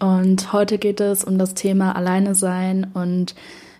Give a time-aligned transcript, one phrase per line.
[0.00, 3.34] Und heute geht es um das Thema Alleine sein und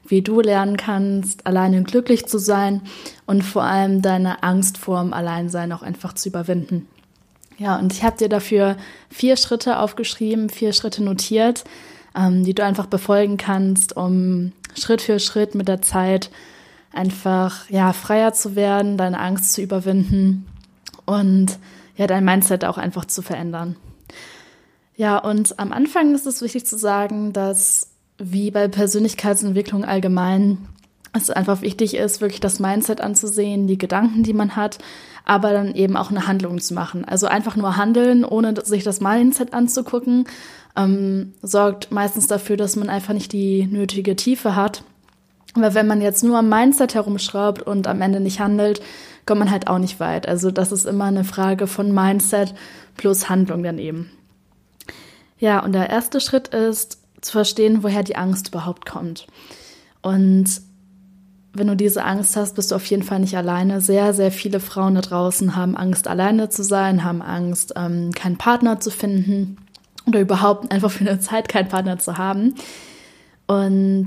[0.07, 2.83] wie du lernen kannst, alleine glücklich zu sein
[3.27, 6.87] und vor allem deine Angst vorm Alleinsein auch einfach zu überwinden.
[7.59, 8.77] Ja, und ich habe dir dafür
[9.09, 11.65] vier Schritte aufgeschrieben, vier Schritte notiert,
[12.15, 16.31] ähm, die du einfach befolgen kannst, um Schritt für Schritt mit der Zeit
[16.93, 20.47] einfach ja freier zu werden, deine Angst zu überwinden
[21.07, 21.59] und
[21.97, 23.77] ja, dein Mindset auch einfach zu verändern.
[24.97, 30.59] Ja, und am Anfang ist es wichtig zu sagen, dass wie bei Persönlichkeitsentwicklung allgemein
[31.13, 34.79] es einfach wichtig ist, wirklich das Mindset anzusehen, die Gedanken, die man hat,
[35.25, 37.05] aber dann eben auch eine Handlung zu machen.
[37.05, 40.27] Also einfach nur handeln, ohne sich das Mindset anzugucken,
[40.77, 44.83] ähm, sorgt meistens dafür, dass man einfach nicht die nötige Tiefe hat.
[45.55, 48.83] Aber wenn man jetzt nur am Mindset herumschraubt und am Ende nicht handelt,
[49.25, 50.29] kommt man halt auch nicht weit.
[50.29, 52.55] Also das ist immer eine Frage von Mindset
[52.97, 54.11] plus Handlung dann eben.
[55.39, 59.27] Ja, und der erste Schritt ist zu verstehen, woher die Angst überhaupt kommt.
[60.03, 60.61] Und
[61.55, 63.81] wenn du diese Angst hast, bist du auf jeden Fall nicht alleine.
[63.81, 68.37] Sehr, sehr viele Frauen da draußen haben Angst, alleine zu sein, haben Angst, ähm, keinen
[68.37, 69.57] Partner zu finden
[70.07, 72.55] oder überhaupt einfach für eine Zeit keinen Partner zu haben.
[73.47, 74.07] Und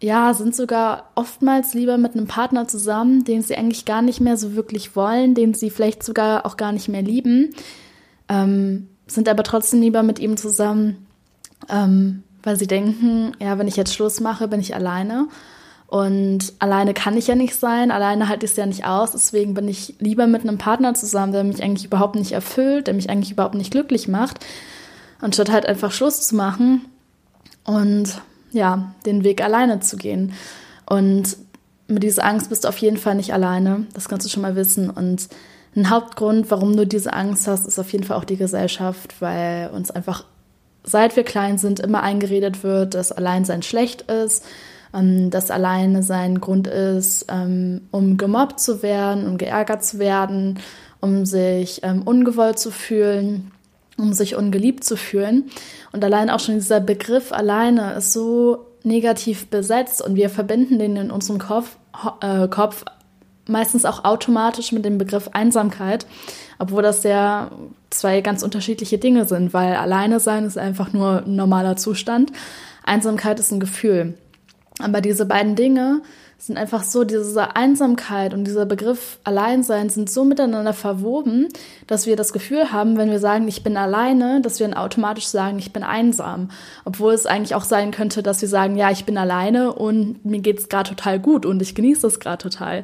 [0.00, 4.36] ja, sind sogar oftmals lieber mit einem Partner zusammen, den sie eigentlich gar nicht mehr
[4.36, 7.54] so wirklich wollen, den sie vielleicht sogar auch gar nicht mehr lieben,
[8.28, 11.06] ähm, sind aber trotzdem lieber mit ihm zusammen,
[11.68, 15.28] ähm, weil sie denken, ja, wenn ich jetzt Schluss mache, bin ich alleine.
[15.86, 19.10] Und alleine kann ich ja nicht sein, alleine halte ich es ja nicht aus.
[19.10, 22.94] Deswegen bin ich lieber mit einem Partner zusammen, der mich eigentlich überhaupt nicht erfüllt, der
[22.94, 24.38] mich eigentlich überhaupt nicht glücklich macht,
[25.20, 26.86] anstatt halt einfach Schluss zu machen.
[27.64, 28.22] Und
[28.52, 30.32] ja, den Weg alleine zu gehen.
[30.86, 31.36] Und
[31.88, 33.86] mit dieser Angst bist du auf jeden Fall nicht alleine.
[33.92, 34.88] Das kannst du schon mal wissen.
[34.88, 35.28] Und
[35.74, 39.70] ein Hauptgrund, warum du diese Angst hast, ist auf jeden Fall auch die Gesellschaft, weil
[39.70, 40.24] uns einfach,
[40.84, 44.44] seit wir klein sind, immer eingeredet wird, dass Alleinsein schlecht ist,
[44.94, 50.58] ähm, dass Alleine sein Grund ist, ähm, um gemobbt zu werden, um geärgert zu werden,
[51.00, 53.50] um sich ähm, ungewollt zu fühlen
[53.98, 55.50] um sich ungeliebt zu fühlen.
[55.92, 60.96] Und allein auch schon dieser Begriff alleine ist so negativ besetzt und wir verbinden den
[60.96, 61.76] in unserem Kopf,
[62.20, 62.84] äh, Kopf
[63.48, 66.06] meistens auch automatisch mit dem Begriff Einsamkeit,
[66.58, 67.50] obwohl das ja
[67.90, 72.32] zwei ganz unterschiedliche Dinge sind, weil alleine sein ist einfach nur ein normaler Zustand,
[72.84, 74.14] Einsamkeit ist ein Gefühl.
[74.80, 76.02] Aber diese beiden Dinge
[76.38, 81.48] sind einfach so, diese Einsamkeit und dieser Begriff Alleinsein sind so miteinander verwoben,
[81.86, 85.26] dass wir das Gefühl haben, wenn wir sagen, ich bin alleine, dass wir dann automatisch
[85.26, 86.50] sagen, ich bin einsam.
[86.84, 90.40] Obwohl es eigentlich auch sein könnte, dass wir sagen, ja, ich bin alleine und mir
[90.40, 92.82] geht's gerade total gut und ich genieße es gerade total.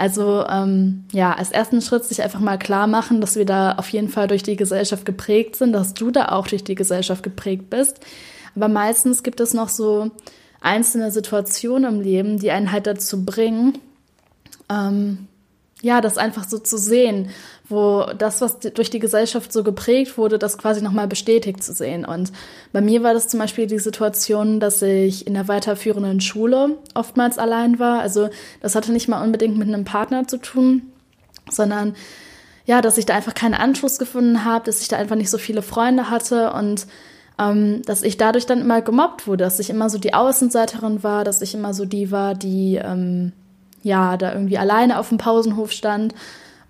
[0.00, 3.90] Also ähm, ja, als ersten Schritt sich einfach mal klar machen, dass wir da auf
[3.90, 7.68] jeden Fall durch die Gesellschaft geprägt sind, dass du da auch durch die Gesellschaft geprägt
[7.68, 8.00] bist.
[8.56, 10.10] Aber meistens gibt es noch so
[10.62, 13.76] einzelne Situationen im Leben, die einen halt dazu bringen,
[14.70, 15.28] ähm,
[15.82, 17.28] ja, das einfach so zu sehen,
[17.70, 22.04] wo das, was durch die Gesellschaft so geprägt wurde, das quasi nochmal bestätigt zu sehen.
[22.04, 22.32] Und
[22.72, 27.38] bei mir war das zum Beispiel die Situation, dass ich in der weiterführenden Schule oftmals
[27.38, 28.00] allein war.
[28.00, 28.28] Also
[28.60, 30.82] das hatte nicht mal unbedingt mit einem Partner zu tun,
[31.50, 31.94] sondern
[32.66, 35.38] ja, dass ich da einfach keinen Anschluss gefunden habe, dass ich da einfach nicht so
[35.38, 36.86] viele Freunde hatte und
[37.38, 41.24] ähm, dass ich dadurch dann immer gemobbt wurde, dass ich immer so die Außenseiterin war,
[41.24, 43.32] dass ich immer so die war, die ähm,
[43.82, 46.14] ja da irgendwie alleine auf dem Pausenhof stand.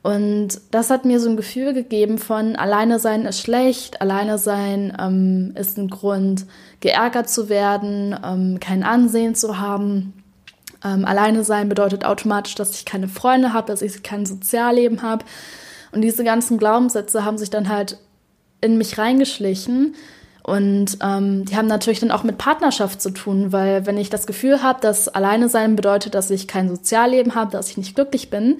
[0.02, 4.96] Und das hat mir so ein Gefühl gegeben von alleine sein ist schlecht, alleine sein
[4.98, 6.46] ähm, ist ein Grund,
[6.80, 10.14] geärgert zu werden, ähm, kein Ansehen zu haben.
[10.82, 15.26] Ähm, alleine sein bedeutet automatisch, dass ich keine Freunde habe, dass ich kein Sozialleben habe.
[15.92, 17.98] Und diese ganzen Glaubenssätze haben sich dann halt
[18.62, 19.94] in mich reingeschlichen
[20.42, 24.26] und ähm, die haben natürlich dann auch mit Partnerschaft zu tun, weil wenn ich das
[24.26, 28.30] Gefühl habe, dass alleine sein bedeutet, dass ich kein Sozialleben habe, dass ich nicht glücklich
[28.30, 28.58] bin,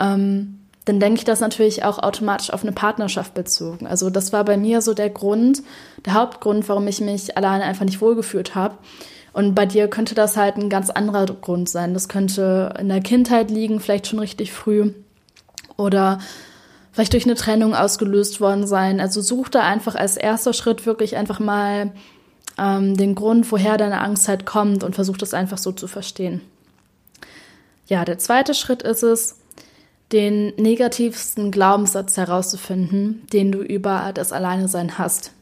[0.00, 3.86] ähm, dann denke ich das natürlich auch automatisch auf eine Partnerschaft bezogen.
[3.86, 5.62] Also das war bei mir so der Grund,
[6.04, 8.76] der Hauptgrund, warum ich mich alleine einfach nicht wohlgefühlt habe.
[9.32, 11.94] Und bei dir könnte das halt ein ganz anderer Grund sein.
[11.94, 14.92] Das könnte in der Kindheit liegen, vielleicht schon richtig früh.
[15.76, 16.20] Oder
[16.92, 19.00] vielleicht durch eine Trennung ausgelöst worden sein.
[19.00, 21.92] Also such da einfach als erster Schritt wirklich einfach mal
[22.58, 26.40] ähm, den Grund, woher deine Angst halt kommt und versuch das einfach so zu verstehen.
[27.86, 29.40] Ja, der zweite Schritt ist es,
[30.14, 35.32] den negativsten Glaubenssatz herauszufinden, den du über das Alleinesein hast.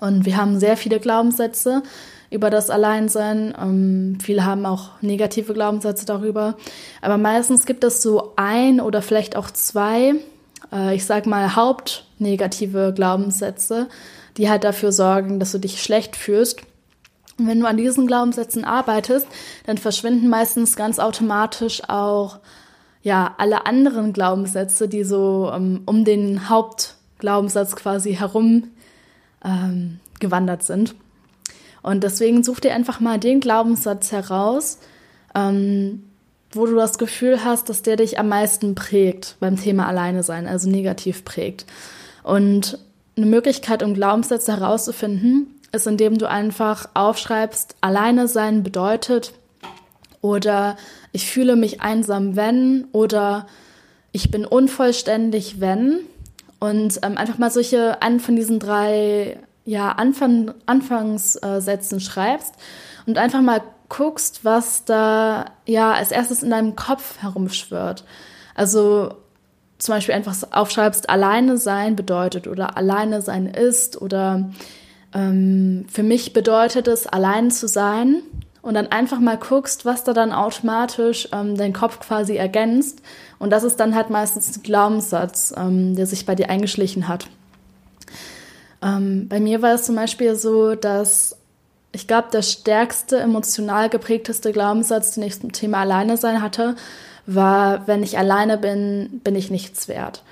[0.00, 1.84] Und wir haben sehr viele Glaubenssätze
[2.28, 3.54] über das Alleinsein.
[3.56, 6.56] Ähm, viele haben auch negative Glaubenssätze darüber.
[7.00, 10.14] Aber meistens gibt es so ein oder vielleicht auch zwei,
[10.72, 13.88] äh, ich sag mal, hauptnegative Glaubenssätze,
[14.36, 16.62] die halt dafür sorgen, dass du dich schlecht fühlst.
[17.38, 19.28] Und wenn du an diesen Glaubenssätzen arbeitest,
[19.66, 22.40] dann verschwinden meistens ganz automatisch auch
[23.02, 28.70] ja alle anderen Glaubenssätze, die so ähm, um den Hauptglaubenssatz quasi herum
[29.44, 30.94] ähm, gewandert sind.
[31.82, 34.78] Und deswegen such dir einfach mal den Glaubenssatz heraus,
[35.34, 36.04] ähm,
[36.52, 40.46] wo du das Gefühl hast, dass der dich am meisten prägt beim Thema Alleine sein,
[40.46, 41.66] also negativ prägt.
[42.22, 42.78] Und
[43.16, 49.32] eine Möglichkeit, um Glaubenssätze herauszufinden, ist, indem du einfach aufschreibst, alleine sein bedeutet
[50.20, 50.76] oder
[51.12, 53.46] ich fühle mich einsam, wenn oder
[54.12, 56.00] ich bin unvollständig, wenn.
[56.58, 62.54] Und ähm, einfach mal solche, einen von diesen drei ja, Anfang, Anfangssätzen schreibst
[63.06, 68.04] und einfach mal guckst, was da ja als erstes in deinem Kopf herumschwirrt.
[68.54, 69.14] Also
[69.78, 74.50] zum Beispiel einfach aufschreibst, alleine sein bedeutet oder alleine sein ist oder
[75.12, 78.22] ähm, für mich bedeutet es, allein zu sein
[78.62, 83.02] und dann einfach mal guckst, was da dann automatisch ähm, dein Kopf quasi ergänzt.
[83.38, 87.26] Und das ist dann halt meistens ein Glaubenssatz, ähm, der sich bei dir eingeschlichen hat.
[88.80, 91.36] Ähm, bei mir war es zum Beispiel so, dass
[91.90, 96.76] ich glaube, der stärkste, emotional geprägteste Glaubenssatz, den ich zum Thema Alleine sein hatte,
[97.26, 100.22] war, wenn ich alleine bin, bin ich nichts wert.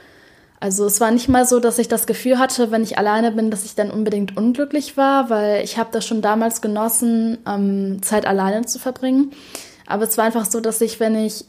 [0.60, 3.50] Also es war nicht mal so, dass ich das Gefühl hatte, wenn ich alleine bin,
[3.50, 8.26] dass ich dann unbedingt unglücklich war, weil ich habe das schon damals genossen, ähm, Zeit
[8.26, 9.32] alleine zu verbringen.
[9.86, 11.46] Aber es war einfach so, dass ich, wenn ich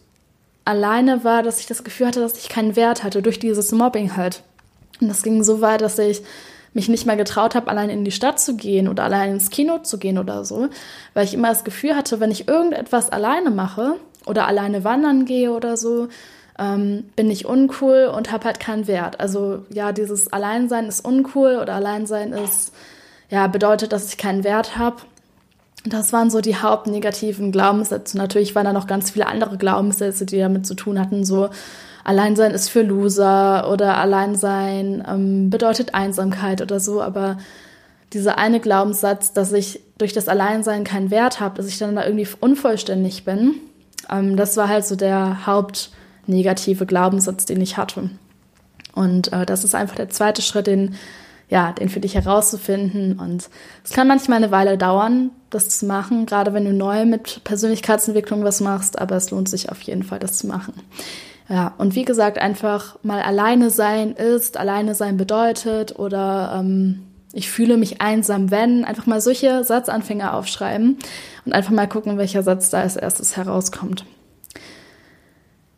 [0.63, 4.15] alleine war, dass ich das Gefühl hatte, dass ich keinen Wert hatte durch dieses Mobbing
[4.15, 4.43] halt.
[5.01, 6.21] Und das ging so weit, dass ich
[6.73, 9.79] mich nicht mal getraut habe, allein in die Stadt zu gehen oder allein ins Kino
[9.79, 10.69] zu gehen oder so,
[11.13, 15.51] weil ich immer das Gefühl hatte, wenn ich irgendetwas alleine mache oder alleine wandern gehe
[15.51, 16.07] oder so,
[16.61, 19.19] ähm, bin ich uncool und habe halt keinen Wert.
[19.19, 22.71] Also ja, dieses Alleinsein ist uncool oder Alleinsein ist,
[23.29, 24.97] ja, bedeutet, dass ich keinen Wert habe.
[25.83, 28.15] Das waren so die hauptnegativen Glaubenssätze.
[28.15, 31.49] Natürlich waren da noch ganz viele andere Glaubenssätze, die damit zu tun hatten, so
[32.03, 37.37] Alleinsein ist für Loser oder Alleinsein ähm, bedeutet Einsamkeit oder so, aber
[38.13, 42.03] dieser eine Glaubenssatz, dass ich durch das Alleinsein keinen Wert habe, dass ich dann da
[42.03, 43.55] irgendwie unvollständig bin,
[44.09, 45.91] ähm, das war halt so der Haupt
[46.31, 48.09] negative Glaubenssatz, den ich hatte.
[48.93, 50.95] Und äh, das ist einfach der zweite Schritt, den,
[51.49, 53.19] ja, den für dich herauszufinden.
[53.19, 53.49] Und
[53.83, 58.43] es kann manchmal eine Weile dauern, das zu machen, gerade wenn du neu mit Persönlichkeitsentwicklung
[58.43, 60.73] was machst, aber es lohnt sich auf jeden Fall, das zu machen.
[61.49, 67.49] Ja, und wie gesagt, einfach mal alleine sein ist, alleine sein bedeutet oder ähm, ich
[67.49, 70.97] fühle mich einsam, wenn, einfach mal solche Satzanfänger aufschreiben
[71.45, 74.05] und einfach mal gucken, welcher Satz da als erstes herauskommt.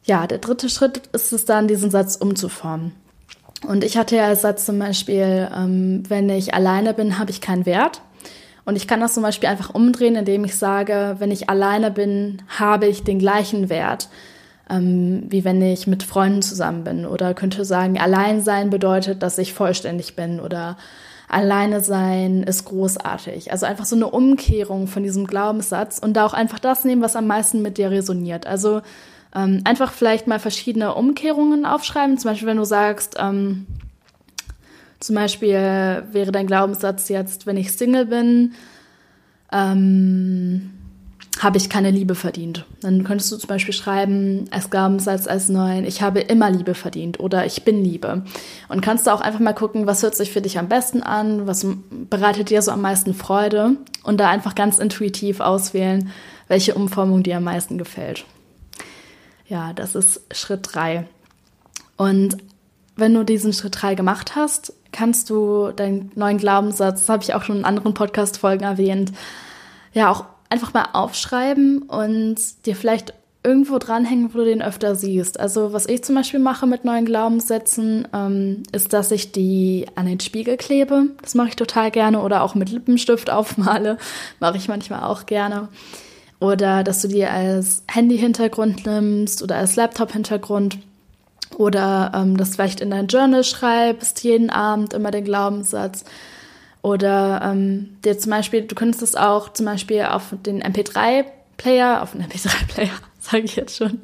[0.03, 2.93] Ja, der dritte Schritt ist es dann, diesen Satz umzuformen.
[3.67, 7.39] Und ich hatte ja als Satz zum Beispiel, ähm, wenn ich alleine bin, habe ich
[7.39, 8.01] keinen Wert.
[8.65, 12.41] Und ich kann das zum Beispiel einfach umdrehen, indem ich sage, wenn ich alleine bin,
[12.47, 14.09] habe ich den gleichen Wert,
[14.69, 17.05] ähm, wie wenn ich mit Freunden zusammen bin.
[17.05, 20.39] Oder könnte sagen, allein sein bedeutet, dass ich vollständig bin.
[20.39, 20.77] Oder
[21.29, 23.51] alleine sein ist großartig.
[23.51, 27.15] Also einfach so eine Umkehrung von diesem Glaubenssatz und da auch einfach das nehmen, was
[27.15, 28.47] am meisten mit dir resoniert.
[28.47, 28.81] Also
[29.35, 32.17] ähm, einfach vielleicht mal verschiedene Umkehrungen aufschreiben.
[32.17, 33.65] Zum Beispiel, wenn du sagst, ähm,
[34.99, 38.53] zum Beispiel wäre dein Glaubenssatz jetzt, wenn ich Single bin,
[39.51, 40.71] ähm,
[41.39, 42.65] habe ich keine Liebe verdient.
[42.81, 47.19] Dann könntest du zum Beispiel schreiben als Glaubenssatz als neuen, ich habe immer Liebe verdient
[47.19, 48.23] oder ich bin Liebe.
[48.69, 51.47] Und kannst du auch einfach mal gucken, was hört sich für dich am besten an,
[51.47, 51.65] was
[52.09, 56.11] bereitet dir so am meisten Freude und da einfach ganz intuitiv auswählen,
[56.47, 58.25] welche Umformung dir am meisten gefällt.
[59.47, 61.07] Ja, das ist Schritt drei.
[61.97, 62.37] Und
[62.95, 67.33] wenn du diesen Schritt drei gemacht hast, kannst du deinen neuen Glaubenssatz, das habe ich
[67.33, 69.11] auch schon in anderen Podcast-Folgen erwähnt,
[69.93, 75.39] ja auch einfach mal aufschreiben und dir vielleicht irgendwo dranhängen, wo du den öfter siehst.
[75.39, 80.05] Also was ich zum Beispiel mache mit neuen Glaubenssätzen, ähm, ist, dass ich die an
[80.05, 81.07] den Spiegel klebe.
[81.21, 82.21] Das mache ich total gerne.
[82.21, 83.97] Oder auch mit Lippenstift aufmale.
[84.39, 85.67] Mache ich manchmal auch gerne.
[86.43, 90.77] Oder dass du dir als Handy-Hintergrund nimmst oder als Laptop-Hintergrund.
[91.55, 96.03] Oder ähm, das vielleicht in dein Journal schreibst, jeden Abend immer den Glaubenssatz.
[96.81, 102.11] Oder ähm, dir zum Beispiel, du könntest es auch zum Beispiel auf den MP3-Player, auf
[102.11, 104.01] den MP3-Player, sage ich jetzt schon,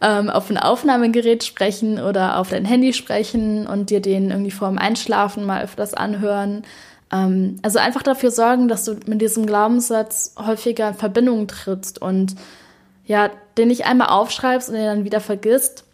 [0.00, 4.78] ähm, auf ein Aufnahmegerät sprechen oder auf dein Handy sprechen und dir den irgendwie vorm
[4.78, 6.62] Einschlafen mal öfters anhören.
[7.12, 12.36] Ähm, also einfach dafür sorgen, dass du mit diesem Glaubenssatz häufiger in Verbindung trittst und
[13.04, 15.84] ja, den nicht einmal aufschreibst und den dann wieder vergisst,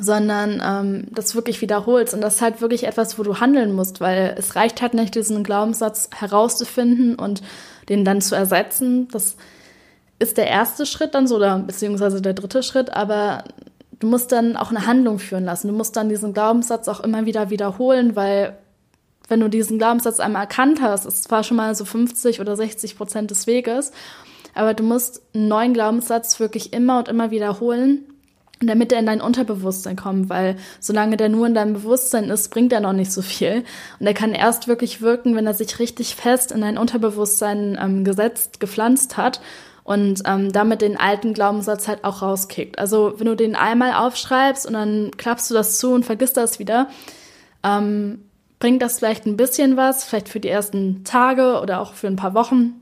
[0.00, 2.14] sondern ähm, das wirklich wiederholst.
[2.14, 5.14] Und das ist halt wirklich etwas, wo du handeln musst, weil es reicht halt nicht,
[5.14, 7.42] diesen Glaubenssatz herauszufinden und
[7.88, 9.08] den dann zu ersetzen.
[9.08, 9.36] Das
[10.18, 13.44] ist der erste Schritt dann so, oder beziehungsweise der dritte Schritt, aber
[14.00, 15.68] du musst dann auch eine Handlung führen lassen.
[15.68, 18.56] Du musst dann diesen Glaubenssatz auch immer wieder wiederholen, weil
[19.32, 22.98] wenn du diesen Glaubenssatz einmal erkannt hast, ist zwar schon mal so 50 oder 60
[22.98, 23.90] Prozent des Weges,
[24.54, 28.04] aber du musst einen neuen Glaubenssatz wirklich immer und immer wiederholen,
[28.60, 32.74] damit er in dein Unterbewusstsein kommt, weil solange der nur in deinem Bewusstsein ist, bringt
[32.74, 33.64] er noch nicht so viel.
[33.98, 38.04] Und er kann erst wirklich wirken, wenn er sich richtig fest in dein Unterbewusstsein ähm,
[38.04, 39.40] gesetzt, gepflanzt hat
[39.82, 42.78] und ähm, damit den alten Glaubenssatz halt auch rauskickt.
[42.78, 46.58] Also wenn du den einmal aufschreibst und dann klappst du das zu und vergisst das
[46.58, 46.88] wieder,
[47.64, 48.18] ähm,
[48.62, 52.14] bringt das vielleicht ein bisschen was, vielleicht für die ersten Tage oder auch für ein
[52.14, 52.80] paar Wochen.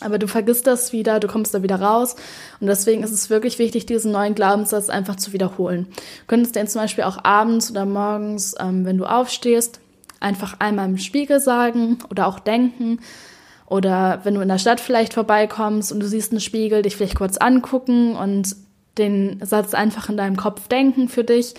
[0.00, 2.14] Aber du vergisst das wieder, du kommst da wieder raus.
[2.60, 5.86] Und deswegen ist es wirklich wichtig, diesen neuen Glaubenssatz einfach zu wiederholen.
[5.88, 9.80] Du könntest den zum Beispiel auch abends oder morgens, ähm, wenn du aufstehst,
[10.20, 13.00] einfach einmal im Spiegel sagen oder auch denken,
[13.64, 17.16] oder wenn du in der Stadt vielleicht vorbeikommst und du siehst einen Spiegel, dich vielleicht
[17.16, 18.56] kurz angucken und
[18.98, 21.54] den Satz einfach in deinem Kopf denken für dich.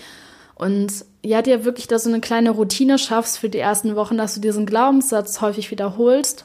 [0.54, 4.34] Und ja, dir wirklich da so eine kleine Routine schaffst für die ersten Wochen, dass
[4.34, 6.44] du diesen Glaubenssatz häufig wiederholst.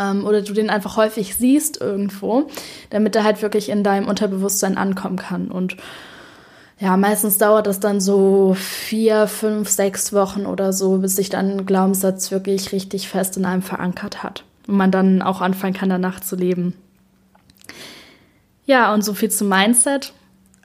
[0.00, 2.48] Ähm, oder du den einfach häufig siehst irgendwo,
[2.90, 5.48] damit er halt wirklich in deinem Unterbewusstsein ankommen kann.
[5.48, 5.76] Und
[6.80, 11.58] ja, meistens dauert das dann so vier, fünf, sechs Wochen oder so, bis sich dann
[11.58, 15.88] ein Glaubenssatz wirklich richtig fest in einem verankert hat und man dann auch anfangen kann,
[15.88, 16.74] danach zu leben.
[18.66, 20.12] Ja, und so viel zum Mindset.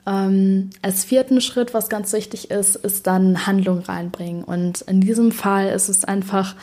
[0.06, 4.44] Ähm, als vierten Schritt, was ganz wichtig ist, ist dann Handlung reinbringen.
[4.44, 6.54] Und in diesem Fall ist es einfach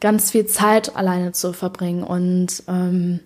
[0.00, 2.02] ganz viel Zeit alleine zu verbringen.
[2.04, 3.20] Und ähm,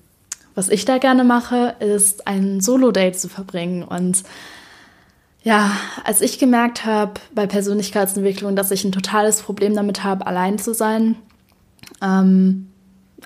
[0.55, 3.83] was ich da gerne mache, ist ein Solo-Date zu verbringen.
[3.83, 4.23] Und
[5.43, 5.73] ja,
[6.05, 10.73] als ich gemerkt habe bei Persönlichkeitsentwicklung, dass ich ein totales Problem damit habe, allein zu
[10.73, 11.17] sein,
[12.01, 12.72] ähm,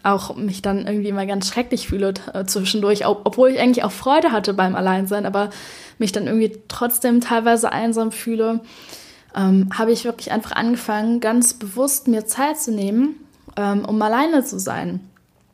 [0.07, 3.93] auch mich dann irgendwie immer ganz schrecklich fühle äh, zwischendurch, ob, obwohl ich eigentlich auch
[3.93, 5.51] Freude hatte beim Alleinsein, aber
[5.99, 8.61] mich dann irgendwie trotzdem teilweise einsam fühle,
[9.35, 13.17] ähm, habe ich wirklich einfach angefangen, ganz bewusst mir Zeit zu nehmen,
[13.57, 15.01] ähm, um alleine zu sein.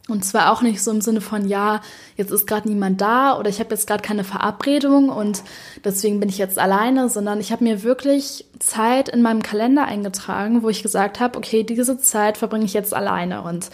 [0.08, 1.80] Und zwar auch nicht so im Sinne von, ja,
[2.16, 5.42] jetzt ist gerade niemand da oder ich habe jetzt gerade keine Verabredung und
[5.84, 10.64] deswegen bin ich jetzt alleine, sondern ich habe mir wirklich Zeit in meinem Kalender eingetragen,
[10.64, 13.42] wo ich gesagt habe, okay, diese Zeit verbringe ich jetzt alleine.
[13.42, 13.70] Und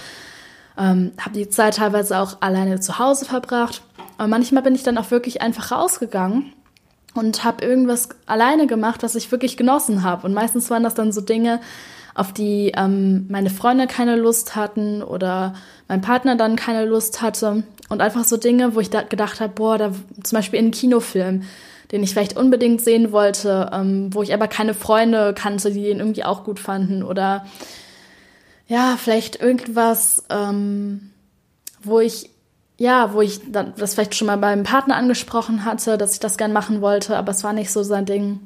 [0.79, 3.83] ähm, habe die Zeit teilweise auch alleine zu Hause verbracht.
[4.17, 6.53] Aber manchmal bin ich dann auch wirklich einfach rausgegangen
[7.15, 10.27] und habe irgendwas alleine gemacht, was ich wirklich genossen habe.
[10.27, 11.61] Und meistens waren das dann so Dinge,
[12.15, 15.55] auf die ähm, meine Freunde keine Lust hatten oder
[15.87, 17.63] mein Partner dann keine Lust hatte.
[17.89, 19.93] Und einfach so Dinge, wo ich da gedacht habe, boah, da
[20.23, 21.43] zum Beispiel in einen Kinofilm,
[21.93, 26.01] den ich vielleicht unbedingt sehen wollte, ähm, wo ich aber keine Freunde kannte, die ihn
[26.01, 27.03] irgendwie auch gut fanden.
[27.03, 27.47] Oder
[28.69, 31.11] ja, vielleicht irgendwas, ähm,
[31.83, 32.31] wo ich,
[32.77, 36.53] ja, wo ich das vielleicht schon mal beim Partner angesprochen hatte, dass ich das gern
[36.53, 38.41] machen wollte, aber es war nicht so sein Ding.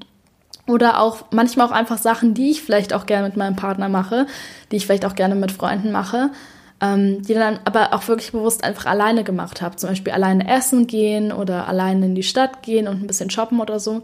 [0.68, 4.26] Oder auch manchmal auch einfach Sachen, die ich vielleicht auch gerne mit meinem Partner mache,
[4.70, 6.30] die ich vielleicht auch gerne mit Freunden mache,
[6.80, 9.74] ähm, die dann aber auch wirklich bewusst einfach alleine gemacht habe.
[9.74, 13.60] Zum Beispiel alleine essen gehen oder alleine in die Stadt gehen und ein bisschen shoppen
[13.60, 14.02] oder so.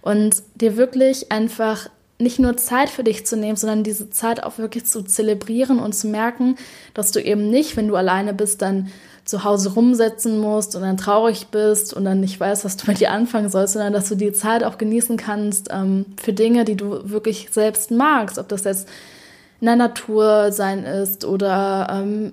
[0.00, 4.58] Und dir wirklich einfach nicht nur Zeit für dich zu nehmen, sondern diese Zeit auch
[4.58, 6.56] wirklich zu zelebrieren und zu merken,
[6.92, 8.90] dass du eben nicht, wenn du alleine bist, dann
[9.24, 12.98] zu Hause rumsetzen musst und dann traurig bist und dann nicht weißt, was du mit
[12.98, 16.76] dir anfangen sollst, sondern dass du die Zeit auch genießen kannst ähm, für Dinge, die
[16.76, 18.38] du wirklich selbst magst.
[18.38, 18.88] Ob das jetzt
[19.60, 22.32] in der Natur sein ist oder ähm,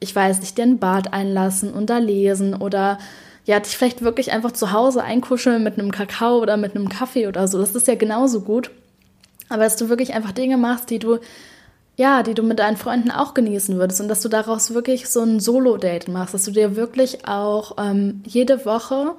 [0.00, 2.98] ich weiß nicht, dir ein Bad einlassen und da lesen oder
[3.44, 7.28] ja, dich vielleicht wirklich einfach zu Hause einkuscheln mit einem Kakao oder mit einem Kaffee
[7.28, 7.58] oder so.
[7.58, 8.70] Das ist ja genauso gut.
[9.52, 11.18] Aber dass du wirklich einfach Dinge machst, die du,
[11.96, 15.20] ja, die du mit deinen Freunden auch genießen würdest und dass du daraus wirklich so
[15.20, 19.14] ein Solo-Date machst, dass du dir wirklich auch ähm, jede Woche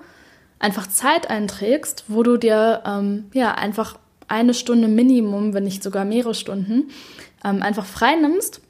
[0.59, 3.97] einfach Zeit einträgst, wo du dir ähm, ja einfach
[4.27, 6.89] eine Stunde Minimum, wenn nicht sogar mehrere Stunden,
[7.43, 8.61] ähm, einfach frei nimmst,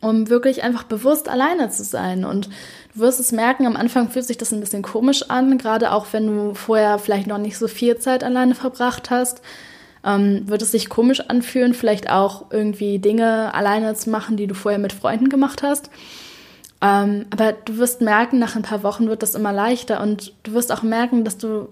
[0.00, 2.24] um wirklich einfach bewusst alleine zu sein.
[2.24, 2.48] Und
[2.94, 6.06] du wirst es merken, am Anfang fühlt sich das ein bisschen komisch an, gerade auch
[6.12, 9.42] wenn du vorher vielleicht noch nicht so viel Zeit alleine verbracht hast.
[10.04, 14.54] Ähm, wird es sich komisch anfühlen, vielleicht auch irgendwie Dinge alleine zu machen, die du
[14.54, 15.90] vorher mit Freunden gemacht hast.
[16.80, 20.52] Ähm, aber du wirst merken, nach ein paar Wochen wird das immer leichter und du
[20.52, 21.68] wirst auch merken, dass du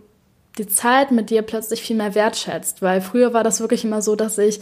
[0.58, 4.14] die Zeit mit dir plötzlich viel mehr wertschätzt, weil früher war das wirklich immer so,
[4.14, 4.60] dass ich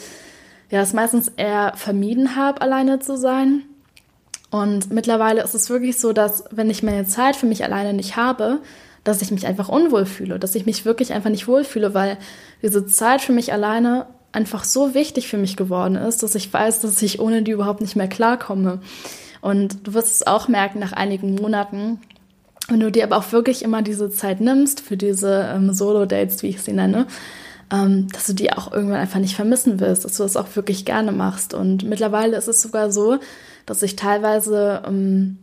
[0.70, 3.64] ja es meistens eher vermieden habe, alleine zu sein.
[4.50, 8.16] Und mittlerweile ist es wirklich so, dass wenn ich meine Zeit für mich alleine nicht
[8.16, 8.60] habe,
[9.04, 12.18] dass ich mich einfach unwohl fühle, dass ich mich wirklich einfach nicht wohlfühle, weil
[12.62, 16.80] diese Zeit für mich alleine einfach so wichtig für mich geworden ist, dass ich weiß,
[16.80, 18.80] dass ich ohne die überhaupt nicht mehr klarkomme.
[19.40, 22.00] Und du wirst es auch merken nach einigen Monaten,
[22.68, 26.48] wenn du dir aber auch wirklich immer diese Zeit nimmst für diese ähm, Solo-Dates, wie
[26.48, 27.06] ich sie nenne,
[27.72, 30.84] ähm, dass du die auch irgendwann einfach nicht vermissen wirst, dass du das auch wirklich
[30.84, 31.54] gerne machst.
[31.54, 33.18] Und mittlerweile ist es sogar so,
[33.64, 35.38] dass ich teilweise, ähm,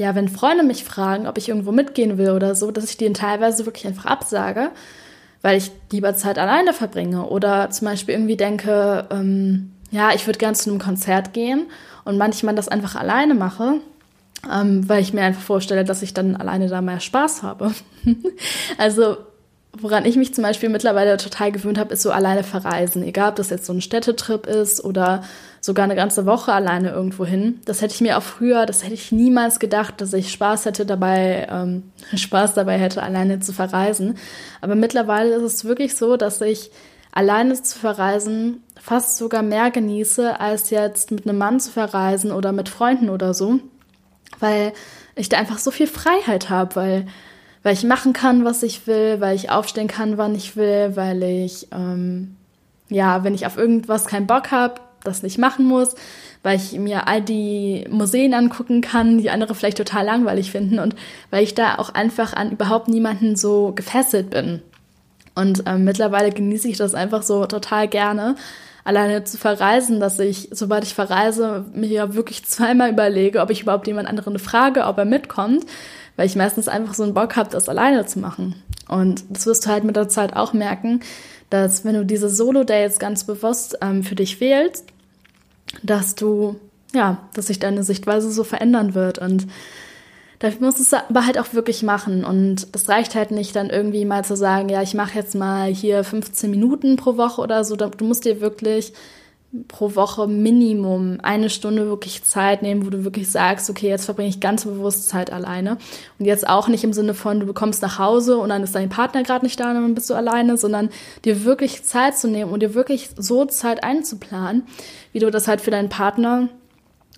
[0.00, 3.14] ja, wenn Freunde mich fragen, ob ich irgendwo mitgehen will oder so, dass ich denen
[3.14, 4.70] teilweise wirklich einfach absage,
[5.42, 10.38] weil ich lieber Zeit alleine verbringe oder zum Beispiel irgendwie denke, ähm, ja, ich würde
[10.38, 11.66] gern zu einem Konzert gehen
[12.06, 13.74] und manchmal das einfach alleine mache,
[14.50, 17.74] ähm, weil ich mir einfach vorstelle, dass ich dann alleine da mehr Spaß habe.
[18.78, 19.18] also
[19.78, 23.04] Woran ich mich zum Beispiel mittlerweile total gewöhnt habe, ist so alleine verreisen.
[23.04, 25.22] Egal, ob das jetzt so ein Städtetrip ist oder
[25.60, 27.60] sogar eine ganze Woche alleine irgendwo hin.
[27.64, 30.86] Das hätte ich mir auch früher, das hätte ich niemals gedacht, dass ich Spaß hätte
[30.86, 34.16] dabei, ähm, Spaß dabei hätte, alleine zu verreisen.
[34.60, 36.70] Aber mittlerweile ist es wirklich so, dass ich
[37.12, 42.52] alleine zu verreisen fast sogar mehr genieße, als jetzt mit einem Mann zu verreisen oder
[42.52, 43.60] mit Freunden oder so.
[44.38, 44.72] Weil
[45.16, 47.06] ich da einfach so viel Freiheit habe, weil
[47.62, 51.22] weil ich machen kann, was ich will, weil ich aufstehen kann, wann ich will, weil
[51.22, 52.36] ich, ähm,
[52.88, 55.94] ja, wenn ich auf irgendwas keinen Bock habe, das nicht machen muss,
[56.42, 60.94] weil ich mir all die Museen angucken kann, die andere vielleicht total langweilig finden und
[61.30, 64.62] weil ich da auch einfach an überhaupt niemanden so gefesselt bin.
[65.34, 68.34] Und ähm, mittlerweile genieße ich das einfach so total gerne,
[68.84, 73.86] alleine zu verreisen, dass ich, sobald ich verreise, mir wirklich zweimal überlege, ob ich überhaupt
[73.86, 75.64] jemand anderen frage, ob er mitkommt,
[76.16, 78.62] weil ich meistens einfach so einen Bock habe, das alleine zu machen.
[78.90, 81.00] Und das wirst du halt mit der Zeit auch merken,
[81.48, 84.84] dass wenn du diese Solo-Dates ganz bewusst ähm, für dich wählst,
[85.82, 86.56] dass du,
[86.92, 89.46] ja, dass sich deine Sichtweise so verändern wird und
[90.40, 92.24] Dafür musst du es aber halt auch wirklich machen.
[92.24, 95.68] Und das reicht halt nicht dann irgendwie mal zu sagen, ja, ich mache jetzt mal
[95.68, 97.76] hier 15 Minuten pro Woche oder so.
[97.76, 98.94] Du musst dir wirklich
[99.66, 104.28] pro Woche Minimum eine Stunde wirklich Zeit nehmen, wo du wirklich sagst, okay, jetzt verbringe
[104.28, 105.76] ich ganz bewusst Zeit alleine.
[106.18, 108.90] Und jetzt auch nicht im Sinne von, du bekommst nach Hause und dann ist dein
[108.90, 110.90] Partner gerade nicht da und dann bist du alleine, sondern
[111.24, 114.62] dir wirklich Zeit zu nehmen und dir wirklich so Zeit einzuplanen,
[115.12, 116.48] wie du das halt für deinen Partner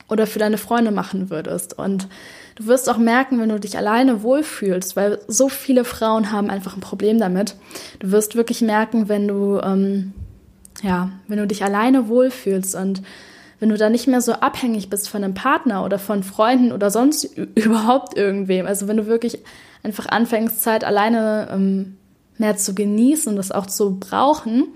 [0.08, 1.78] oder für deine Freunde machen würdest.
[1.78, 2.08] Und
[2.54, 6.76] du wirst auch merken, wenn du dich alleine wohlfühlst, weil so viele Frauen haben einfach
[6.76, 7.56] ein Problem damit.
[7.98, 10.14] Du wirst wirklich merken, wenn du ähm,
[10.82, 13.02] ja, wenn du dich alleine wohlfühlst und
[13.60, 16.90] wenn du da nicht mehr so abhängig bist von einem Partner oder von Freunden oder
[16.90, 19.38] sonst überhaupt irgendwem, also wenn du wirklich
[19.82, 21.96] einfach anfängst, Zeit alleine ähm,
[22.38, 24.68] mehr zu genießen und das auch zu brauchen,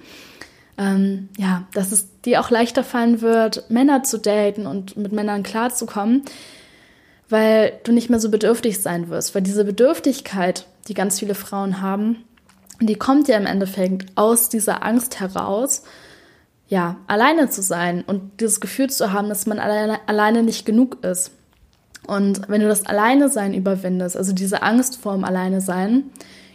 [0.79, 5.43] ähm, ja, dass es dir auch leichter fallen wird, Männer zu daten und mit Männern
[5.43, 6.23] klarzukommen,
[7.29, 11.81] weil du nicht mehr so bedürftig sein wirst, weil diese Bedürftigkeit, die ganz viele Frauen
[11.81, 12.25] haben,
[12.81, 15.83] die kommt ja im Endeffekt aus dieser Angst heraus,
[16.69, 21.05] ja, alleine zu sein und dieses Gefühl zu haben, dass man alleine, alleine nicht genug
[21.05, 21.31] ist.
[22.07, 26.05] Und wenn du das Alleine sein überwindest, also diese Angst vorm Alleine sein,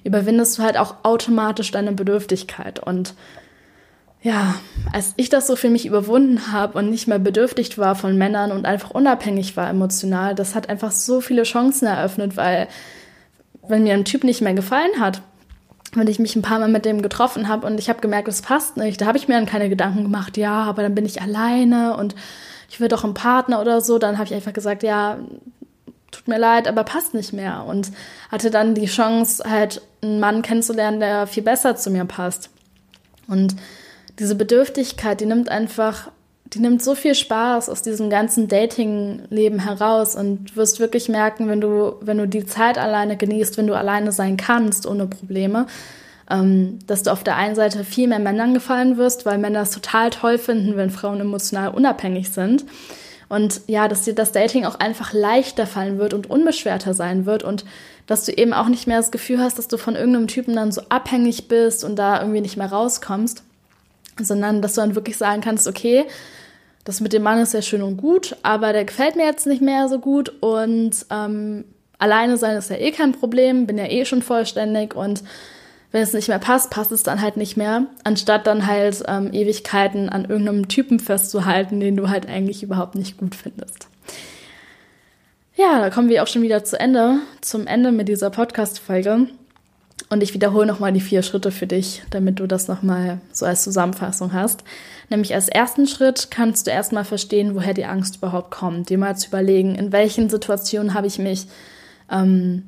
[0.04, 2.80] überwindest du halt auch automatisch deine Bedürftigkeit.
[2.80, 3.14] Und
[4.22, 4.56] ja,
[4.94, 8.52] als ich das so für mich überwunden habe und nicht mehr bedürftig war von Männern
[8.52, 12.68] und einfach unabhängig war emotional, das hat einfach so viele Chancen eröffnet, weil
[13.68, 15.22] wenn mir ein Typ nicht mehr gefallen hat,
[15.94, 18.42] wenn ich mich ein paar Mal mit dem getroffen habe und ich habe gemerkt, es
[18.42, 21.22] passt nicht, da habe ich mir dann keine Gedanken gemacht, ja, aber dann bin ich
[21.22, 22.16] alleine und
[22.70, 25.20] ich will doch einen Partner oder so, dann habe ich einfach gesagt, ja,
[26.12, 27.66] tut mir leid, aber passt nicht mehr.
[27.66, 27.92] Und
[28.30, 32.50] hatte dann die Chance, halt einen Mann kennenzulernen, der viel besser zu mir passt.
[33.28, 33.56] Und
[34.20, 36.12] diese Bedürftigkeit, die nimmt einfach
[36.54, 41.62] die nimmt so viel Spaß aus diesem ganzen Dating-Leben heraus und wirst wirklich merken, wenn
[41.62, 45.68] du, wenn du die Zeit alleine genießt, wenn du alleine sein kannst, ohne Probleme,
[46.30, 49.72] ähm, dass du auf der einen Seite viel mehr Männern gefallen wirst, weil Männer es
[49.72, 52.66] total toll finden, wenn Frauen emotional unabhängig sind.
[53.30, 57.44] Und ja, dass dir das Dating auch einfach leichter fallen wird und unbeschwerter sein wird
[57.44, 57.64] und
[58.06, 60.74] dass du eben auch nicht mehr das Gefühl hast, dass du von irgendeinem Typen dann
[60.74, 63.42] so abhängig bist und da irgendwie nicht mehr rauskommst,
[64.22, 66.06] sondern dass du dann wirklich sagen kannst, okay,
[66.84, 69.62] das mit dem Mann ist ja schön und gut, aber der gefällt mir jetzt nicht
[69.62, 71.66] mehr so gut und ähm,
[72.00, 75.24] alleine sein ist ja eh kein Problem, bin ja eh schon vollständig und
[75.92, 79.34] wenn es nicht mehr passt, passt es dann halt nicht mehr, anstatt dann halt ähm,
[79.34, 83.88] Ewigkeiten an irgendeinem Typen festzuhalten, den du halt eigentlich überhaupt nicht gut findest.
[85.56, 89.28] Ja, da kommen wir auch schon wieder zu Ende, zum Ende mit dieser Podcast-Folge.
[90.12, 93.64] Und ich wiederhole nochmal die vier Schritte für dich, damit du das nochmal so als
[93.64, 94.66] Zusammenfassung hast.
[95.10, 98.90] Nämlich als ersten Schritt kannst du erstmal verstehen, woher die Angst überhaupt kommt.
[98.90, 101.48] Dir mal zu überlegen, in welchen Situationen habe ich mich
[102.12, 102.64] ähm,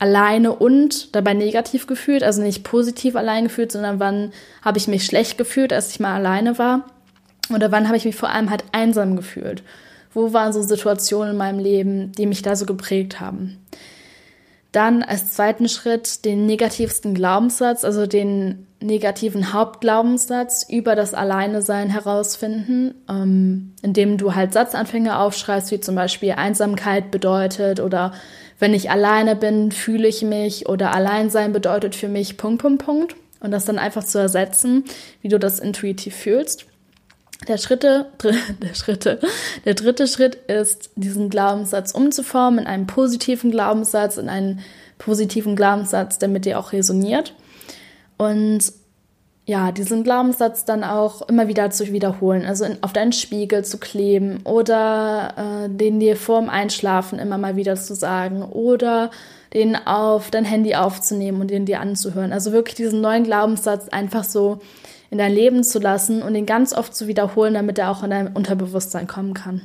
[0.00, 5.06] alleine und dabei negativ gefühlt, also nicht positiv allein gefühlt, sondern wann habe ich mich
[5.06, 6.86] schlecht gefühlt, als ich mal alleine war
[7.54, 9.62] oder wann habe ich mich vor allem halt einsam gefühlt.
[10.12, 13.64] Wo waren so Situationen in meinem Leben, die mich da so geprägt haben?
[14.74, 22.92] Dann als zweiten Schritt den negativsten Glaubenssatz, also den negativen Hauptglaubenssatz über das Alleine-Sein herausfinden,
[23.08, 28.14] ähm, indem du halt Satzanfänge aufschreibst, wie zum Beispiel Einsamkeit bedeutet oder
[28.58, 33.14] wenn ich alleine bin, fühle ich mich oder Alleinsein bedeutet für mich Punkt, Punkt, Punkt.
[33.38, 34.82] Und das dann einfach zu ersetzen,
[35.20, 36.66] wie du das intuitiv fühlst.
[37.48, 38.06] Der Schritte,
[38.62, 39.20] der Schritte,
[39.64, 44.60] der dritte Schritt ist, diesen Glaubenssatz umzuformen in einen positiven Glaubenssatz, in einen
[44.98, 47.34] positiven Glaubenssatz, der mit dir auch resoniert.
[48.16, 48.72] Und
[49.46, 53.76] ja, diesen Glaubenssatz dann auch immer wieder zu wiederholen, also in, auf deinen Spiegel zu
[53.76, 59.10] kleben oder äh, den dir vorm Einschlafen immer mal wieder zu sagen oder
[59.52, 62.32] den auf dein Handy aufzunehmen und den dir anzuhören.
[62.32, 64.60] Also wirklich diesen neuen Glaubenssatz einfach so
[65.10, 68.10] in dein Leben zu lassen und ihn ganz oft zu wiederholen, damit er auch in
[68.10, 69.62] dein Unterbewusstsein kommen kann.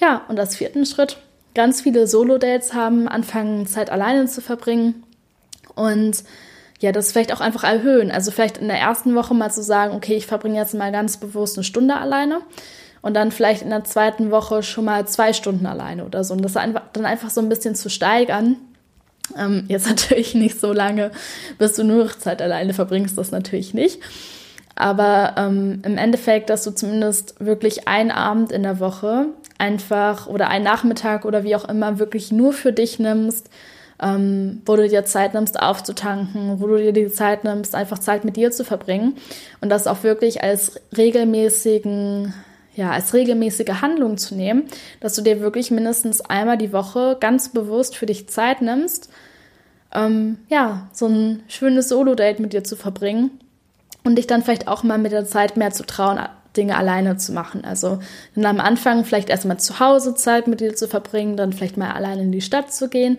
[0.00, 1.18] Ja, und als vierten Schritt,
[1.54, 5.04] ganz viele Solo-Dates haben, anfangen Zeit alleine zu verbringen
[5.74, 6.24] und
[6.80, 8.10] ja, das vielleicht auch einfach erhöhen.
[8.10, 11.16] Also vielleicht in der ersten Woche mal zu sagen, okay, ich verbringe jetzt mal ganz
[11.16, 12.40] bewusst eine Stunde alleine
[13.00, 16.34] und dann vielleicht in der zweiten Woche schon mal zwei Stunden alleine oder so.
[16.34, 18.56] Und das einfach, dann einfach so ein bisschen zu steigern.
[19.36, 21.10] Ähm, jetzt natürlich nicht so lange,
[21.58, 24.00] bis du nur Zeit alleine verbringst, das natürlich nicht.
[24.76, 29.26] Aber ähm, im Endeffekt, dass du zumindest wirklich einen Abend in der Woche
[29.58, 33.50] einfach oder einen Nachmittag oder wie auch immer wirklich nur für dich nimmst,
[34.02, 38.24] ähm, wo du dir Zeit nimmst, aufzutanken, wo du dir die Zeit nimmst, einfach Zeit
[38.24, 39.16] mit dir zu verbringen
[39.60, 42.34] und das auch wirklich als regelmäßigen,
[42.74, 44.64] ja, als regelmäßige Handlung zu nehmen,
[44.98, 49.08] dass du dir wirklich mindestens einmal die Woche ganz bewusst für dich Zeit nimmst,
[49.94, 53.30] ähm, ja, so ein schönes Solo-Date mit dir zu verbringen
[54.04, 56.20] und dich dann vielleicht auch mal mit der Zeit mehr zu trauen,
[56.56, 57.64] Dinge alleine zu machen.
[57.64, 57.98] Also
[58.34, 61.92] dann am Anfang vielleicht erstmal zu Hause Zeit mit dir zu verbringen, dann vielleicht mal
[61.92, 63.18] alleine in die Stadt zu gehen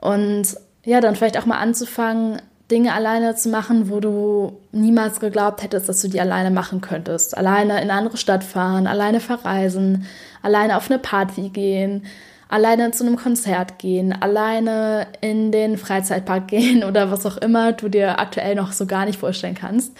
[0.00, 5.62] und ja, dann vielleicht auch mal anzufangen, Dinge alleine zu machen, wo du niemals geglaubt
[5.62, 7.36] hättest, dass du die alleine machen könntest.
[7.36, 10.06] Alleine in eine andere Stadt fahren, alleine verreisen,
[10.42, 12.04] alleine auf eine Party gehen,
[12.48, 17.88] alleine zu einem Konzert gehen, alleine in den Freizeitpark gehen oder was auch immer du
[17.88, 19.92] dir aktuell noch so gar nicht vorstellen kannst.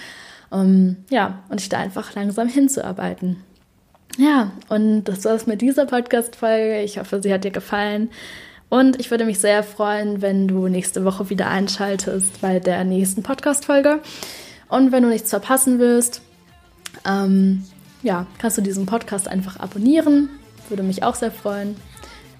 [0.50, 3.44] Um, ja, und dich da einfach langsam hinzuarbeiten.
[4.16, 6.80] Ja, und das war es mit dieser Podcast-Folge.
[6.80, 8.10] Ich hoffe, sie hat dir gefallen.
[8.70, 13.22] Und ich würde mich sehr freuen, wenn du nächste Woche wieder einschaltest bei der nächsten
[13.22, 14.00] Podcast-Folge.
[14.68, 16.22] Und wenn du nichts verpassen willst,
[17.06, 17.64] ähm,
[18.02, 20.30] ja, kannst du diesen Podcast einfach abonnieren.
[20.68, 21.76] Würde mich auch sehr freuen.